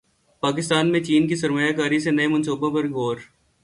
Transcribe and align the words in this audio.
پاکستان 0.43 0.91
میں 0.91 0.99
چین 0.99 1.27
کی 1.27 1.35
سرمایہ 1.35 1.71
کاری 1.71 1.99
سے 1.99 2.11
نئے 2.11 2.27
منصوبوں 2.27 2.71
پر 2.71 2.89
غور 2.89 3.17